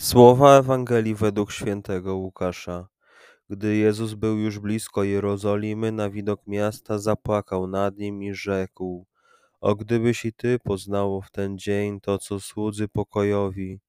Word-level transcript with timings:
Słowa 0.00 0.58
Ewangelii 0.58 1.14
według 1.14 1.52
świętego 1.52 2.16
Łukasza. 2.16 2.88
Gdy 3.50 3.76
Jezus 3.76 4.14
był 4.14 4.38
już 4.38 4.58
blisko 4.58 5.04
Jerozolimy, 5.04 5.92
na 5.92 6.10
widok 6.10 6.46
miasta 6.46 6.98
zapłakał 6.98 7.66
nad 7.66 7.98
nim 7.98 8.22
i 8.22 8.34
rzekł: 8.34 9.06
O 9.60 9.74
gdybyś 9.74 10.24
i 10.24 10.32
ty 10.32 10.58
poznało 10.58 11.22
w 11.22 11.30
ten 11.30 11.58
dzień 11.58 12.00
to, 12.00 12.18
co 12.18 12.40
słudzy 12.40 12.88
pokojowi, 12.88 13.80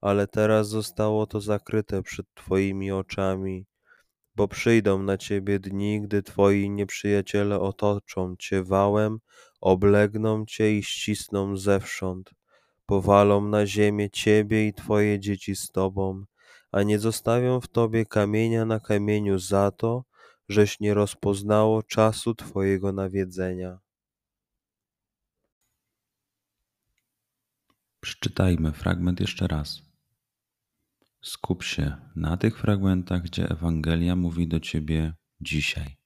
ale 0.00 0.26
teraz 0.26 0.68
zostało 0.68 1.26
to 1.26 1.40
zakryte 1.40 2.02
przed 2.02 2.26
twoimi 2.34 2.92
oczami. 2.92 3.66
Bo 4.36 4.48
przyjdą 4.48 5.02
na 5.02 5.16
ciebie 5.16 5.58
dni, 5.58 6.00
gdy 6.00 6.22
twoi 6.22 6.70
nieprzyjaciele 6.70 7.60
otoczą 7.60 8.36
cię 8.38 8.64
wałem, 8.64 9.18
oblegną 9.60 10.46
cię 10.46 10.78
i 10.78 10.82
ścisną 10.82 11.56
zewsząd 11.56 12.30
powalą 12.90 13.48
na 13.48 13.66
ziemię 13.66 14.10
ciebie 14.10 14.68
i 14.68 14.74
twoje 14.74 15.20
dzieci 15.20 15.56
z 15.56 15.70
tobą, 15.70 16.24
a 16.72 16.82
nie 16.82 16.98
zostawią 16.98 17.60
w 17.60 17.68
tobie 17.68 18.06
kamienia 18.06 18.64
na 18.64 18.80
kamieniu 18.80 19.38
za 19.38 19.70
to, 19.70 20.04
żeś 20.48 20.80
nie 20.80 20.94
rozpoznało 20.94 21.82
czasu 21.82 22.34
twojego 22.34 22.92
nawiedzenia. 22.92 23.78
Przeczytajmy 28.00 28.72
fragment 28.72 29.20
jeszcze 29.20 29.46
raz. 29.46 29.82
Skup 31.22 31.62
się 31.62 31.96
na 32.16 32.36
tych 32.36 32.58
fragmentach, 32.58 33.22
gdzie 33.22 33.48
Ewangelia 33.48 34.16
mówi 34.16 34.48
do 34.48 34.60
ciebie 34.60 35.14
dzisiaj. 35.40 35.96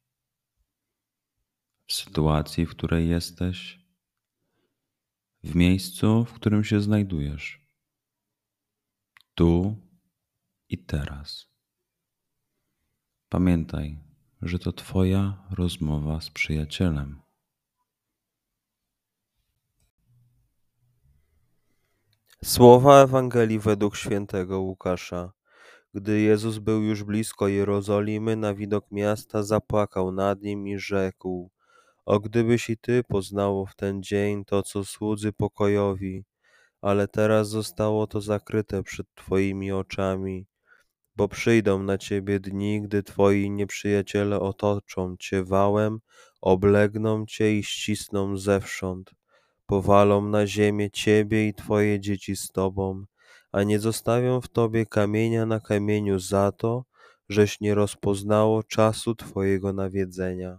W 1.87 1.93
sytuacji, 1.93 2.67
w 2.67 2.71
której 2.71 3.09
jesteś, 3.09 3.84
w 5.45 5.55
miejscu, 5.55 6.25
w 6.25 6.33
którym 6.33 6.65
się 6.65 6.81
znajdujesz. 6.81 7.67
Tu 9.35 9.77
i 10.69 10.79
teraz. 10.79 11.47
Pamiętaj, 13.29 13.99
że 14.43 14.59
to 14.59 14.73
Twoja 14.73 15.47
rozmowa 15.51 16.21
z 16.21 16.31
przyjacielem. 16.31 17.23
Słowa 22.45 23.03
Ewangelii 23.03 23.59
według 23.59 23.97
świętego 23.97 24.61
Łukasza. 24.61 25.33
Gdy 25.95 26.21
Jezus 26.21 26.59
był 26.59 26.83
już 26.83 27.05
blisko 27.05 27.49
Jerozolimy, 27.49 28.37
na 28.37 28.55
widok 28.55 28.91
miasta 28.91 29.43
zapłakał 29.43 30.13
nad 30.13 30.43
nim 30.43 30.69
i 30.69 30.79
rzekł: 30.79 31.51
o 32.07 32.21
gdybyś 32.21 32.71
i 32.71 32.77
ty 32.77 33.03
poznało 33.09 33.67
w 33.67 33.77
ten 33.77 34.03
dzień 34.03 34.45
to, 34.45 34.63
co 34.63 34.85
słudzy 34.85 35.33
pokojowi, 35.33 36.25
ale 36.81 37.09
teraz 37.09 37.49
zostało 37.49 38.07
to 38.07 38.21
zakryte 38.21 38.83
przed 38.83 39.07
twoimi 39.15 39.73
oczami, 39.73 40.47
bo 41.17 41.29
przyjdą 41.29 41.83
na 41.83 41.99
ciebie 41.99 42.41
dni, 42.41 42.83
gdy 42.83 43.03
twoi 43.03 43.51
nieprzyjaciele 43.51 44.41
otoczą 44.41 45.17
cię 45.17 45.45
wałem, 45.45 45.99
oblegną 46.41 47.27
cię 47.27 47.59
i 47.59 47.65
ścisną 47.65 48.37
zewsząd, 48.37 49.11
powalą 49.67 50.29
na 50.29 50.47
ziemię 50.47 50.91
ciebie 50.91 51.49
i 51.49 51.55
twoje 51.55 52.01
dzieci 52.01 52.37
z 52.37 52.49
tobą, 52.49 53.05
a 53.53 53.63
nie 53.63 53.79
zostawią 53.79 54.41
w 54.41 54.49
tobie 54.49 54.87
kamienia 54.87 55.47
na 55.47 55.61
kamieniu 55.61 56.19
za 56.19 56.53
to, 56.53 56.85
żeś 57.29 57.61
nie 57.61 57.75
rozpoznało 57.75 58.63
czasu 58.63 59.15
twojego 59.15 59.73
nawiedzenia. 59.73 60.59